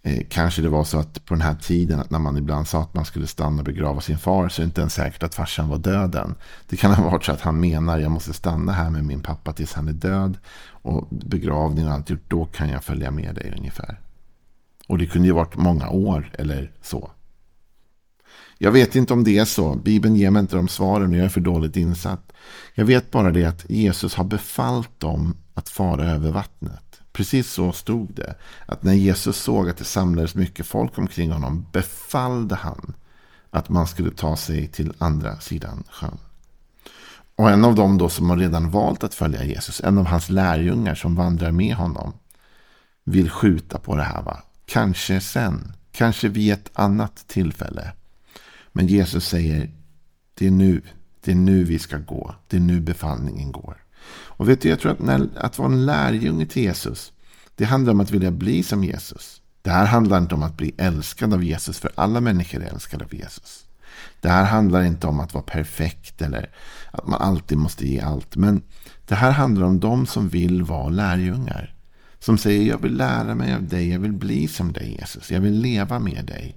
eh, 0.01 0.23
kanske 0.29 0.61
det 0.61 0.69
var 0.69 0.83
så 0.83 0.99
att 0.99 1.25
på 1.25 1.33
den 1.33 1.41
här 1.41 1.55
tiden 1.55 1.99
att 1.99 2.09
när 2.09 2.19
man 2.19 2.37
ibland 2.37 2.67
sa 2.67 2.81
att 2.81 2.93
man 2.93 3.05
skulle 3.05 3.27
stanna 3.27 3.57
och 3.57 3.65
begrava 3.65 4.01
sin 4.01 4.17
far 4.17 4.49
så 4.49 4.61
är 4.61 4.63
det 4.63 4.67
inte 4.67 4.81
ens 4.81 4.93
säkert 4.93 5.23
att 5.23 5.35
farsan 5.35 5.69
var 5.69 5.77
döden. 5.77 6.35
Det 6.69 6.77
kan 6.77 6.93
ha 6.93 7.09
varit 7.09 7.25
så 7.25 7.31
att 7.31 7.41
han 7.41 7.59
menar 7.59 7.99
jag 7.99 8.11
måste 8.11 8.33
stanna 8.33 8.71
här 8.71 8.89
med 8.89 9.05
min 9.05 9.21
pappa 9.21 9.53
tills 9.53 9.73
han 9.73 9.87
är 9.87 9.93
död 9.93 10.37
och 10.67 11.07
begravningen 11.09 11.87
och 11.87 11.93
allt 11.93 12.09
gjort, 12.09 12.29
då 12.29 12.45
kan 12.45 12.69
jag 12.69 12.83
följa 12.83 13.11
med 13.11 13.35
dig 13.35 13.53
ungefär. 13.57 13.99
Och 14.87 14.97
det 14.97 15.05
kunde 15.07 15.27
ju 15.27 15.33
varit 15.33 15.55
många 15.55 15.89
år 15.89 16.31
eller 16.33 16.71
så. 16.81 17.11
Jag 18.57 18.71
vet 18.71 18.95
inte 18.95 19.13
om 19.13 19.23
det 19.23 19.37
är 19.37 19.45
så. 19.45 19.75
Bibeln 19.75 20.15
ger 20.15 20.31
mig 20.31 20.39
inte 20.39 20.55
de 20.55 20.67
svaren 20.67 21.11
och 21.11 21.17
jag 21.17 21.25
är 21.25 21.29
för 21.29 21.41
dåligt 21.41 21.75
insatt. 21.75 22.33
Jag 22.73 22.85
vet 22.85 23.11
bara 23.11 23.31
det 23.31 23.45
att 23.45 23.69
Jesus 23.69 24.15
har 24.15 24.23
befallt 24.23 24.99
dem 24.99 25.37
att 25.53 25.69
fara 25.69 26.11
över 26.11 26.31
vattnet. 26.31 27.01
Precis 27.11 27.51
så 27.51 27.71
stod 27.71 28.13
det. 28.13 28.35
Att 28.65 28.83
när 28.83 28.93
Jesus 28.93 29.37
såg 29.37 29.69
att 29.69 29.77
det 29.77 29.83
samlades 29.83 30.35
mycket 30.35 30.65
folk 30.65 30.97
omkring 30.97 31.31
honom 31.31 31.65
befallde 31.71 32.55
han 32.55 32.93
att 33.49 33.69
man 33.69 33.87
skulle 33.87 34.11
ta 34.11 34.37
sig 34.37 34.67
till 34.67 34.93
andra 34.97 35.39
sidan 35.39 35.83
sjön. 35.89 36.17
Och 37.35 37.49
en 37.49 37.65
av 37.65 37.75
dem 37.75 37.97
då 37.97 38.09
som 38.09 38.29
har 38.29 38.37
redan 38.37 38.71
valt 38.71 39.03
att 39.03 39.13
följa 39.13 39.43
Jesus, 39.43 39.81
en 39.83 39.97
av 39.97 40.05
hans 40.05 40.29
lärjungar 40.29 40.95
som 40.95 41.15
vandrar 41.15 41.51
med 41.51 41.75
honom, 41.75 42.13
vill 43.03 43.29
skjuta 43.29 43.79
på 43.79 43.95
det 43.95 44.03
här. 44.03 44.21
Va? 44.21 44.43
Kanske 44.67 45.19
sen. 45.19 45.73
Kanske 45.91 46.27
vid 46.27 46.53
ett 46.53 46.69
annat 46.73 47.27
tillfälle. 47.27 47.93
Men 48.71 48.87
Jesus 48.87 49.27
säger, 49.27 49.71
det 50.33 50.47
är 50.47 50.51
nu, 50.51 50.81
det 51.23 51.31
är 51.31 51.35
nu 51.35 51.63
vi 51.63 51.79
ska 51.79 51.97
gå. 51.97 52.35
Det 52.47 52.57
är 52.57 52.61
nu 52.61 52.79
befallningen 52.79 53.51
går. 53.51 53.77
Och 54.09 54.49
vet 54.49 54.61
du, 54.61 54.69
jag 54.69 54.79
tror 54.79 54.91
att 54.91 54.99
när, 54.99 55.29
att 55.35 55.57
vara 55.57 55.71
en 55.71 55.85
lärjunge 55.85 56.45
till 56.45 56.63
Jesus, 56.63 57.13
det 57.55 57.65
handlar 57.65 57.93
om 57.93 57.99
att 57.99 58.11
vilja 58.11 58.31
bli 58.31 58.63
som 58.63 58.83
Jesus. 58.83 59.41
Det 59.61 59.69
här 59.69 59.85
handlar 59.85 60.17
inte 60.17 60.35
om 60.35 60.43
att 60.43 60.57
bli 60.57 60.73
älskad 60.77 61.33
av 61.33 61.43
Jesus, 61.43 61.79
för 61.79 61.91
alla 61.95 62.21
människor 62.21 62.63
är 62.63 62.73
älskade 62.73 63.05
av 63.05 63.15
Jesus. 63.15 63.65
Det 64.21 64.29
här 64.29 64.45
handlar 64.45 64.83
inte 64.83 65.07
om 65.07 65.19
att 65.19 65.33
vara 65.33 65.43
perfekt 65.43 66.21
eller 66.21 66.49
att 66.91 67.07
man 67.07 67.21
alltid 67.21 67.57
måste 67.57 67.87
ge 67.87 67.99
allt. 67.99 68.35
Men 68.35 68.61
det 69.07 69.15
här 69.15 69.31
handlar 69.31 69.65
om 69.65 69.79
de 69.79 70.05
som 70.05 70.29
vill 70.29 70.63
vara 70.63 70.89
lärjungar. 70.89 71.76
Som 72.27 72.37
säger 72.37 72.65
jag 72.69 72.81
vill 72.81 72.97
lära 72.97 73.35
mig 73.35 73.53
av 73.53 73.67
dig, 73.67 73.89
jag 73.89 73.99
vill 73.99 74.13
bli 74.13 74.47
som 74.47 74.73
dig 74.73 74.97
Jesus, 74.99 75.31
jag 75.31 75.39
vill 75.39 75.61
leva 75.61 75.99
med 75.99 76.25
dig. 76.25 76.55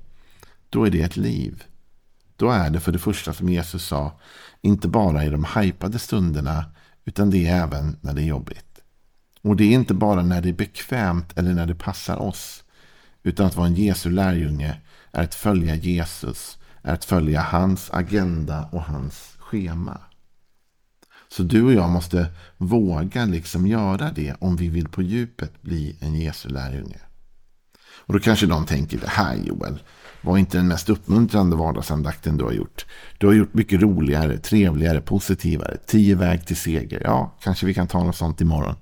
Då 0.70 0.84
är 0.84 0.90
det 0.90 1.02
ett 1.02 1.16
liv. 1.16 1.64
Då 2.36 2.50
är 2.50 2.70
det 2.70 2.80
för 2.80 2.92
det 2.92 2.98
första 2.98 3.32
som 3.32 3.48
Jesus 3.48 3.84
sa, 3.84 4.20
inte 4.60 4.88
bara 4.88 5.24
i 5.24 5.30
de 5.30 5.46
hypade 5.56 5.98
stunderna, 5.98 6.64
utan 7.04 7.30
det 7.30 7.46
är 7.46 7.62
även 7.62 7.96
när 8.00 8.14
det 8.14 8.22
är 8.22 8.26
jobbigt. 8.26 8.80
Och 9.42 9.56
det 9.56 9.64
är 9.64 9.72
inte 9.72 9.94
bara 9.94 10.22
när 10.22 10.42
det 10.42 10.48
är 10.48 10.52
bekvämt 10.52 11.38
eller 11.38 11.54
när 11.54 11.66
det 11.66 11.74
passar 11.74 12.16
oss. 12.16 12.64
Utan 13.22 13.46
att 13.46 13.56
vara 13.56 13.66
en 13.66 13.74
Jesu 13.74 14.10
lärjunge 14.10 14.80
är 15.12 15.24
att 15.24 15.34
följa 15.34 15.74
Jesus, 15.74 16.58
är 16.82 16.94
att 16.94 17.04
följa 17.04 17.40
hans 17.40 17.90
agenda 17.90 18.68
och 18.72 18.82
hans 18.82 19.34
schema. 19.38 20.00
Så 21.32 21.42
du 21.42 21.62
och 21.62 21.72
jag 21.72 21.90
måste 21.90 22.26
våga 22.56 23.24
liksom 23.24 23.66
göra 23.66 24.12
det 24.12 24.34
om 24.38 24.56
vi 24.56 24.68
vill 24.68 24.88
på 24.88 25.02
djupet 25.02 25.62
bli 25.62 25.96
en 26.00 26.14
Jesu 26.14 26.48
lärjunge. 26.48 27.00
Och 27.82 28.12
då 28.12 28.20
kanske 28.20 28.46
de 28.46 28.66
tänker, 28.66 28.98
det 28.98 29.08
här 29.08 29.36
Joel 29.36 29.78
var 30.22 30.38
inte 30.38 30.56
den 30.56 30.68
mest 30.68 30.88
uppmuntrande 30.88 31.56
vardagsandakten 31.56 32.36
du 32.36 32.44
har 32.44 32.52
gjort. 32.52 32.86
Du 33.18 33.26
har 33.26 33.34
gjort 33.34 33.54
mycket 33.54 33.80
roligare, 33.80 34.38
trevligare, 34.38 35.00
positivare. 35.00 35.76
Tio 35.86 36.14
väg 36.14 36.46
till 36.46 36.56
seger. 36.56 37.00
Ja, 37.04 37.36
kanske 37.40 37.66
vi 37.66 37.74
kan 37.74 37.86
ta 37.86 38.04
något 38.04 38.16
sånt 38.16 38.40
imorgon. 38.40 38.76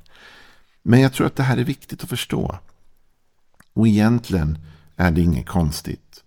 Men 0.83 1.01
jag 1.01 1.13
tror 1.13 1.27
att 1.27 1.37
det 1.37 1.43
här 1.43 1.57
är 1.57 1.65
viktigt 1.65 2.03
att 2.03 2.09
förstå. 2.09 2.59
Och 3.73 3.89
egentligen 3.89 4.59
är 4.97 5.11
det 5.11 5.21
inget 5.21 5.47
konstigt. 5.47 6.25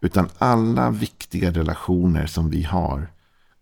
Utan 0.00 0.28
alla 0.38 0.90
viktiga 0.90 1.50
relationer 1.50 2.26
som 2.26 2.50
vi 2.50 2.62
har 2.62 3.10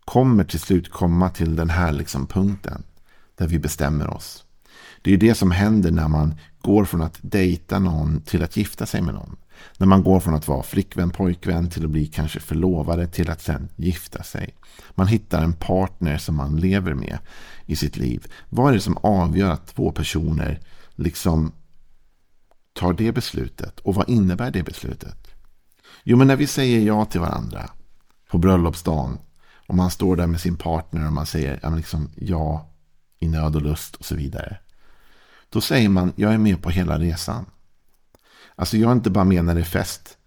kommer 0.09 0.43
till 0.43 0.59
slut 0.59 0.91
komma 0.91 1.29
till 1.29 1.55
den 1.55 1.69
här 1.69 1.91
liksom 1.91 2.27
punkten. 2.27 2.83
Där 3.37 3.47
vi 3.47 3.59
bestämmer 3.59 4.09
oss. 4.09 4.43
Det 5.01 5.13
är 5.13 5.17
det 5.17 5.35
som 5.35 5.51
händer 5.51 5.91
när 5.91 6.07
man 6.07 6.35
går 6.61 6.85
från 6.85 7.01
att 7.01 7.19
dejta 7.21 7.79
någon 7.79 8.21
till 8.21 8.43
att 8.43 8.57
gifta 8.57 8.85
sig 8.85 9.01
med 9.01 9.13
någon. 9.13 9.35
När 9.77 9.87
man 9.87 10.03
går 10.03 10.19
från 10.19 10.33
att 10.33 10.47
vara 10.47 10.63
flickvän, 10.63 11.09
pojkvän 11.09 11.69
till 11.69 11.85
att 11.85 11.89
bli 11.89 12.07
kanske 12.07 12.39
förlovade 12.39 13.07
till 13.07 13.29
att 13.29 13.41
sen 13.41 13.69
gifta 13.75 14.23
sig. 14.23 14.55
Man 14.91 15.07
hittar 15.07 15.43
en 15.43 15.53
partner 15.53 16.17
som 16.17 16.35
man 16.35 16.55
lever 16.55 16.93
med 16.93 17.17
i 17.65 17.75
sitt 17.75 17.97
liv. 17.97 18.27
Vad 18.49 18.69
är 18.69 18.73
det 18.73 18.81
som 18.81 18.97
avgör 18.97 19.51
att 19.51 19.75
två 19.75 19.91
personer 19.91 20.59
liksom 20.95 21.51
tar 22.73 22.93
det 22.93 23.11
beslutet? 23.11 23.79
Och 23.79 23.95
vad 23.95 24.09
innebär 24.09 24.51
det 24.51 24.63
beslutet? 24.63 25.27
Jo, 26.03 26.17
men 26.17 26.27
när 26.27 26.35
vi 26.35 26.47
säger 26.47 26.79
ja 26.79 27.05
till 27.05 27.21
varandra 27.21 27.69
på 28.31 28.37
bröllopsdagen 28.37 29.17
om 29.69 29.77
man 29.77 29.91
står 29.91 30.15
där 30.15 30.27
med 30.27 30.41
sin 30.41 30.55
partner 30.55 31.05
och 31.05 31.13
man 31.13 31.25
säger 31.25 31.59
ja, 31.63 31.69
liksom, 31.69 32.09
ja 32.15 32.69
i 33.19 33.27
nöd 33.27 33.55
och 33.55 33.61
lust 33.61 33.95
och 33.95 34.05
så 34.05 34.15
vidare. 34.15 34.57
Då 35.49 35.61
säger 35.61 35.89
man 35.89 36.13
jag 36.15 36.33
är 36.33 36.37
med 36.37 36.61
på 36.61 36.69
hela 36.69 36.99
resan. 36.99 37.45
Alltså 38.55 38.77
jag 38.77 38.89
är 38.89 38.95
inte 38.95 39.09
bara 39.09 39.23
med 39.23 39.45
när 39.45 39.55
det 39.55 39.61
är 39.61 39.65
fest. 39.65 40.17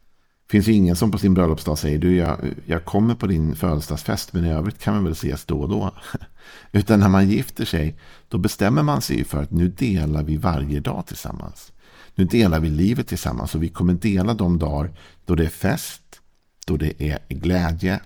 Det 0.46 0.50
finns 0.50 0.68
ju 0.68 0.72
ingen 0.72 0.96
som 0.96 1.11
på 1.11 1.18
sin 1.18 1.34
bröllopsdag 1.34 1.78
säger 1.78 1.99
du 1.99 2.16
jag, 2.16 2.54
jag 2.66 2.84
kommer 2.84 3.14
på 3.14 3.26
din 3.26 3.56
födelsedagsfest 3.56 4.32
men 4.32 4.44
i 4.44 4.52
övrigt 4.52 4.78
kan 4.78 4.99
vi 4.99 5.04
väl 5.04 5.12
ses 5.12 5.44
då 5.44 5.61
och 5.61 5.68
då. 5.68 5.94
Utan 6.72 7.00
när 7.00 7.08
man 7.08 7.28
gifter 7.28 7.64
sig 7.64 7.99
då 8.28 8.38
bestämmer 8.38 8.82
man 8.82 9.02
sig 9.02 9.25
för 9.25 9.42
att 9.42 9.50
nu 9.50 9.68
delar 9.68 10.22
vi 10.22 10.37
varje 10.37 10.80
dag 10.80 11.06
tillsammans. 11.06 11.72
Nu 12.14 12.25
delar 12.25 12.61
vi 12.61 12.70
livet 12.70 13.08
tillsammans 13.08 13.54
och 13.54 13.62
vi 13.62 13.68
kommer 13.68 13.94
dela 13.94 14.34
de 14.34 14.58
dagar 14.58 14.99
då 15.25 15.34
det 15.34 15.44
är 15.44 15.49
fest, 15.49 16.20
då 16.66 16.76
det 16.76 17.02
är 17.02 17.18
glädje, 17.28 18.00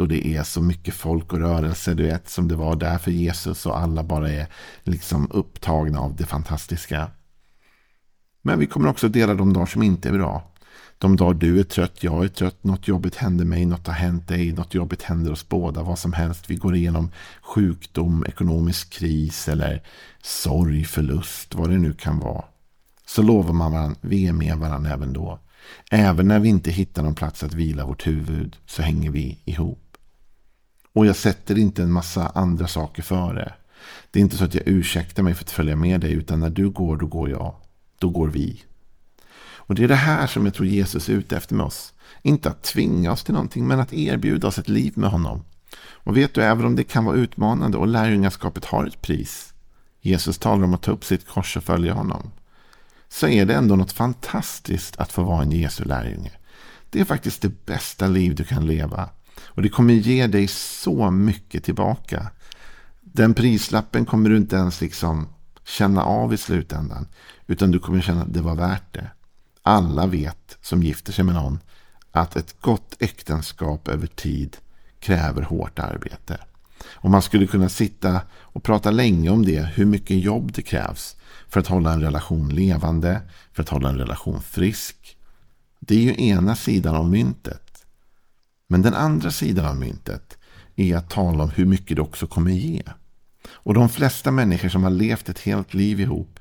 då 0.00 0.06
det 0.06 0.26
är 0.26 0.42
så 0.42 0.62
mycket 0.62 0.94
folk 0.94 1.32
och 1.32 1.38
rörelse, 1.38 1.94
du 1.94 2.02
vet, 2.02 2.28
som 2.28 2.48
det 2.48 2.56
var 2.56 2.76
där 2.76 2.98
för 2.98 3.10
Jesus 3.10 3.66
och 3.66 3.78
alla 3.78 4.02
bara 4.02 4.30
är 4.30 4.46
liksom 4.82 5.30
upptagna 5.30 6.00
av 6.00 6.16
det 6.16 6.26
fantastiska. 6.26 7.10
Men 8.42 8.58
vi 8.58 8.66
kommer 8.66 8.88
också 8.88 9.08
dela 9.08 9.34
de 9.34 9.52
dagar 9.52 9.66
som 9.66 9.82
inte 9.82 10.08
är 10.08 10.12
bra. 10.12 10.52
De 10.98 11.16
dagar 11.16 11.34
du 11.34 11.60
är 11.60 11.64
trött, 11.64 12.02
jag 12.02 12.24
är 12.24 12.28
trött, 12.28 12.64
något 12.64 12.88
jobbigt 12.88 13.16
händer 13.16 13.44
mig, 13.44 13.66
något 13.66 13.86
har 13.86 13.94
hänt 13.94 14.28
dig, 14.28 14.52
något 14.52 14.74
jobbigt 14.74 15.02
händer 15.02 15.32
oss 15.32 15.48
båda, 15.48 15.82
vad 15.82 15.98
som 15.98 16.12
helst. 16.12 16.50
Vi 16.50 16.54
går 16.54 16.76
igenom 16.76 17.10
sjukdom, 17.42 18.24
ekonomisk 18.28 18.92
kris 18.92 19.48
eller 19.48 19.82
sorg, 20.22 20.84
förlust, 20.84 21.54
vad 21.54 21.70
det 21.70 21.78
nu 21.78 21.92
kan 21.92 22.18
vara. 22.18 22.44
Så 23.06 23.22
lovar 23.22 23.52
man 23.52 23.72
varandra, 23.72 23.98
vi 24.00 24.26
är 24.26 24.32
med 24.32 24.56
varandra 24.56 24.90
även 24.90 25.12
då. 25.12 25.38
Även 25.90 26.28
när 26.28 26.38
vi 26.38 26.48
inte 26.48 26.70
hittar 26.70 27.02
någon 27.02 27.14
plats 27.14 27.42
att 27.42 27.54
vila 27.54 27.86
vårt 27.86 28.06
huvud 28.06 28.56
så 28.66 28.82
hänger 28.82 29.10
vi 29.10 29.38
ihop. 29.44 29.89
Och 30.92 31.06
jag 31.06 31.16
sätter 31.16 31.58
inte 31.58 31.82
en 31.82 31.92
massa 31.92 32.28
andra 32.28 32.68
saker 32.68 33.02
före. 33.02 33.54
Det 34.10 34.18
är 34.18 34.22
inte 34.22 34.36
så 34.36 34.44
att 34.44 34.54
jag 34.54 34.62
ursäktar 34.66 35.22
mig 35.22 35.34
för 35.34 35.44
att 35.44 35.50
följa 35.50 35.76
med 35.76 36.00
dig 36.00 36.12
utan 36.12 36.40
när 36.40 36.50
du 36.50 36.70
går, 36.70 36.96
då 36.96 37.06
går 37.06 37.30
jag 37.30 37.54
då 38.00 38.08
går 38.08 38.28
vi. 38.28 38.62
Och 39.52 39.74
det 39.74 39.84
är 39.84 39.88
det 39.88 39.94
här 39.94 40.26
som 40.26 40.44
jag 40.44 40.54
tror 40.54 40.66
Jesus 40.66 41.08
är 41.08 41.12
ute 41.12 41.36
efter 41.36 41.54
med 41.54 41.66
oss. 41.66 41.92
Inte 42.22 42.50
att 42.50 42.62
tvinga 42.62 43.12
oss 43.12 43.24
till 43.24 43.34
någonting, 43.34 43.66
men 43.66 43.80
att 43.80 43.92
erbjuda 43.92 44.48
oss 44.48 44.58
ett 44.58 44.68
liv 44.68 44.92
med 44.96 45.10
honom. 45.10 45.44
Och 45.80 46.16
vet 46.16 46.34
du, 46.34 46.42
även 46.42 46.66
om 46.66 46.76
det 46.76 46.84
kan 46.84 47.04
vara 47.04 47.16
utmanande 47.16 47.78
och 47.78 47.86
lärjungaskapet 47.86 48.64
har 48.64 48.86
ett 48.86 49.02
pris. 49.02 49.54
Jesus 50.00 50.38
talar 50.38 50.64
om 50.64 50.74
att 50.74 50.82
ta 50.82 50.92
upp 50.92 51.04
sitt 51.04 51.28
kors 51.28 51.56
och 51.56 51.64
följa 51.64 51.92
honom. 51.92 52.30
Så 53.08 53.28
är 53.28 53.46
det 53.46 53.54
ändå 53.54 53.76
något 53.76 53.92
fantastiskt 53.92 54.96
att 54.96 55.12
få 55.12 55.22
vara 55.22 55.42
en 55.42 55.52
Jesu 55.52 55.84
lärjunge. 55.84 56.32
Det 56.90 57.00
är 57.00 57.04
faktiskt 57.04 57.42
det 57.42 57.66
bästa 57.66 58.06
liv 58.06 58.34
du 58.34 58.44
kan 58.44 58.66
leva. 58.66 59.08
Och 59.46 59.62
det 59.62 59.68
kommer 59.68 59.94
ge 59.94 60.26
dig 60.26 60.48
så 60.48 61.10
mycket 61.10 61.64
tillbaka. 61.64 62.30
Den 63.00 63.34
prislappen 63.34 64.04
kommer 64.04 64.30
du 64.30 64.36
inte 64.36 64.56
ens 64.56 64.80
liksom 64.80 65.28
känna 65.66 66.02
av 66.02 66.34
i 66.34 66.36
slutändan. 66.36 67.06
Utan 67.46 67.70
du 67.70 67.78
kommer 67.78 68.00
känna 68.00 68.22
att 68.22 68.34
det 68.34 68.40
var 68.40 68.54
värt 68.54 68.94
det. 68.94 69.10
Alla 69.62 70.06
vet 70.06 70.58
som 70.60 70.82
gifter 70.82 71.12
sig 71.12 71.24
med 71.24 71.34
någon 71.34 71.58
att 72.12 72.36
ett 72.36 72.60
gott 72.60 72.96
äktenskap 72.98 73.88
över 73.88 74.06
tid 74.06 74.56
kräver 75.00 75.42
hårt 75.42 75.78
arbete. 75.78 76.38
Och 76.84 77.10
man 77.10 77.22
skulle 77.22 77.46
kunna 77.46 77.68
sitta 77.68 78.20
och 78.30 78.62
prata 78.62 78.90
länge 78.90 79.30
om 79.30 79.44
det, 79.44 79.60
hur 79.60 79.84
mycket 79.86 80.18
jobb 80.18 80.52
det 80.52 80.62
krävs 80.62 81.16
för 81.48 81.60
att 81.60 81.66
hålla 81.66 81.92
en 81.92 82.00
relation 82.00 82.48
levande, 82.48 83.20
för 83.52 83.62
att 83.62 83.68
hålla 83.68 83.88
en 83.88 83.98
relation 83.98 84.42
frisk. 84.42 85.16
Det 85.80 85.94
är 85.94 86.00
ju 86.00 86.28
ena 86.28 86.56
sidan 86.56 86.94
av 86.94 87.10
myntet. 87.10 87.69
Men 88.70 88.82
den 88.82 88.94
andra 88.94 89.30
sidan 89.30 89.66
av 89.66 89.76
myntet 89.76 90.38
är 90.76 90.96
att 90.96 91.10
tala 91.10 91.42
om 91.44 91.50
hur 91.50 91.66
mycket 91.66 91.96
det 91.96 92.02
också 92.02 92.26
kommer 92.26 92.50
ge. 92.50 92.82
Och 93.48 93.74
de 93.74 93.88
flesta 93.88 94.30
människor 94.30 94.68
som 94.68 94.82
har 94.82 94.90
levt 94.90 95.28
ett 95.28 95.38
helt 95.38 95.74
liv 95.74 96.00
ihop 96.00 96.40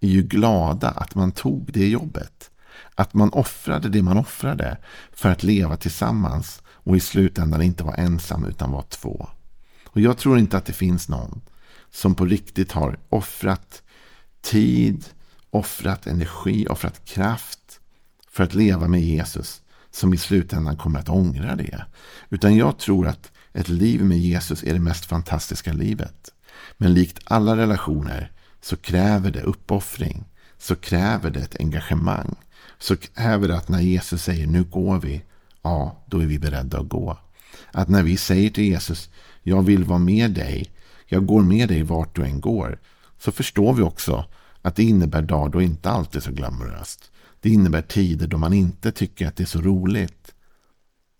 är 0.00 0.08
ju 0.08 0.22
glada 0.22 0.88
att 0.90 1.14
man 1.14 1.32
tog 1.32 1.72
det 1.72 1.88
jobbet. 1.88 2.50
Att 2.94 3.14
man 3.14 3.30
offrade 3.30 3.88
det 3.88 4.02
man 4.02 4.16
offrade 4.16 4.76
för 5.12 5.30
att 5.30 5.42
leva 5.42 5.76
tillsammans 5.76 6.62
och 6.68 6.96
i 6.96 7.00
slutändan 7.00 7.62
inte 7.62 7.84
vara 7.84 7.96
ensam 7.96 8.44
utan 8.44 8.72
vara 8.72 8.82
två. 8.82 9.28
Och 9.86 10.00
jag 10.00 10.18
tror 10.18 10.38
inte 10.38 10.56
att 10.56 10.66
det 10.66 10.72
finns 10.72 11.08
någon 11.08 11.40
som 11.90 12.14
på 12.14 12.24
riktigt 12.24 12.72
har 12.72 12.98
offrat 13.08 13.82
tid, 14.40 15.04
offrat 15.50 16.06
energi, 16.06 16.66
offrat 16.66 17.04
kraft 17.04 17.80
för 18.30 18.44
att 18.44 18.54
leva 18.54 18.88
med 18.88 19.02
Jesus 19.02 19.59
som 19.90 20.14
i 20.14 20.16
slutändan 20.16 20.76
kommer 20.76 21.00
att 21.00 21.08
ångra 21.08 21.56
det. 21.56 21.84
Utan 22.30 22.56
jag 22.56 22.78
tror 22.78 23.06
att 23.06 23.30
ett 23.52 23.68
liv 23.68 24.04
med 24.04 24.18
Jesus 24.18 24.62
är 24.62 24.72
det 24.72 24.80
mest 24.80 25.04
fantastiska 25.04 25.72
livet. 25.72 26.30
Men 26.76 26.94
likt 26.94 27.18
alla 27.24 27.56
relationer 27.56 28.32
så 28.60 28.76
kräver 28.76 29.30
det 29.30 29.42
uppoffring. 29.42 30.24
Så 30.58 30.76
kräver 30.76 31.30
det 31.30 31.40
ett 31.40 31.60
engagemang. 31.60 32.34
Så 32.78 32.96
kräver 32.96 33.48
det 33.48 33.56
att 33.56 33.68
när 33.68 33.80
Jesus 33.80 34.22
säger 34.22 34.46
nu 34.46 34.64
går 34.64 34.98
vi. 34.98 35.22
Ja, 35.62 36.04
då 36.06 36.18
är 36.18 36.26
vi 36.26 36.38
beredda 36.38 36.78
att 36.78 36.88
gå. 36.88 37.18
Att 37.72 37.88
när 37.88 38.02
vi 38.02 38.16
säger 38.16 38.50
till 38.50 38.64
Jesus 38.64 39.10
jag 39.42 39.62
vill 39.62 39.84
vara 39.84 39.98
med 39.98 40.30
dig. 40.30 40.70
Jag 41.06 41.26
går 41.26 41.42
med 41.42 41.68
dig 41.68 41.82
vart 41.82 42.16
du 42.16 42.24
än 42.24 42.40
går. 42.40 42.78
Så 43.18 43.32
förstår 43.32 43.72
vi 43.74 43.82
också 43.82 44.24
att 44.62 44.76
det 44.76 44.82
innebär 44.82 45.22
dagar 45.22 45.52
då 45.52 45.62
inte 45.62 45.90
alltid 45.90 46.22
så 46.22 46.32
glamoröst. 46.32 47.09
Det 47.40 47.50
innebär 47.50 47.82
tider 47.82 48.26
då 48.26 48.38
man 48.38 48.52
inte 48.52 48.92
tycker 48.92 49.26
att 49.26 49.36
det 49.36 49.42
är 49.42 49.46
så 49.46 49.60
roligt. 49.60 50.34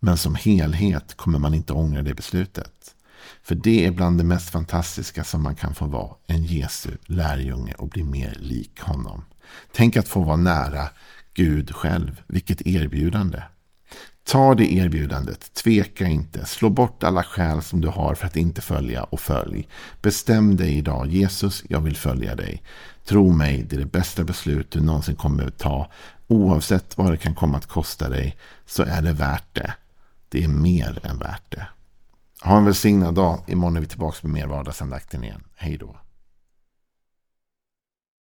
Men 0.00 0.16
som 0.16 0.34
helhet 0.34 1.14
kommer 1.16 1.38
man 1.38 1.54
inte 1.54 1.72
ångra 1.72 2.02
det 2.02 2.14
beslutet. 2.14 2.94
För 3.42 3.54
det 3.54 3.86
är 3.86 3.90
bland 3.90 4.18
det 4.18 4.24
mest 4.24 4.50
fantastiska 4.50 5.24
som 5.24 5.42
man 5.42 5.54
kan 5.54 5.74
få 5.74 5.86
vara. 5.86 6.14
En 6.26 6.44
Jesu 6.44 6.90
lärjunge 7.06 7.74
och 7.74 7.88
bli 7.88 8.04
mer 8.04 8.36
lik 8.40 8.80
honom. 8.80 9.24
Tänk 9.72 9.96
att 9.96 10.08
få 10.08 10.22
vara 10.22 10.36
nära 10.36 10.88
Gud 11.34 11.74
själv. 11.74 12.22
Vilket 12.26 12.66
erbjudande. 12.66 13.42
Ta 14.24 14.54
det 14.54 14.72
erbjudandet, 14.72 15.54
tveka 15.54 16.06
inte, 16.06 16.46
slå 16.46 16.70
bort 16.70 17.02
alla 17.02 17.22
skäl 17.22 17.62
som 17.62 17.80
du 17.80 17.88
har 17.88 18.14
för 18.14 18.26
att 18.26 18.36
inte 18.36 18.60
följa 18.60 19.04
och 19.04 19.20
följ. 19.20 19.68
Bestäm 20.02 20.56
dig 20.56 20.78
idag, 20.78 21.06
Jesus, 21.06 21.64
jag 21.68 21.80
vill 21.80 21.96
följa 21.96 22.34
dig. 22.34 22.62
Tro 23.04 23.32
mig, 23.32 23.62
det 23.62 23.76
är 23.76 23.80
det 23.80 23.86
bästa 23.86 24.24
beslut 24.24 24.70
du 24.70 24.80
någonsin 24.80 25.16
kommer 25.16 25.46
att 25.46 25.58
ta. 25.58 25.90
Oavsett 26.26 26.98
vad 26.98 27.10
det 27.10 27.16
kan 27.16 27.34
komma 27.34 27.58
att 27.58 27.66
kosta 27.66 28.08
dig 28.08 28.36
så 28.66 28.82
är 28.82 29.02
det 29.02 29.12
värt 29.12 29.54
det. 29.54 29.74
Det 30.28 30.44
är 30.44 30.48
mer 30.48 31.00
än 31.02 31.18
värt 31.18 31.50
det. 31.50 31.66
Ha 32.42 32.56
en 32.56 32.64
välsignad 32.64 33.14
dag. 33.14 33.40
Imorgon 33.46 33.76
är 33.76 33.80
vi 33.80 33.86
tillbaka 33.86 34.18
med 34.22 34.32
mer 34.32 34.46
vardagsandakten 34.46 35.24
igen. 35.24 35.44
Hej 35.56 35.76
då. 35.76 35.96